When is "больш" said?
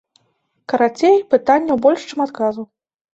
1.83-2.01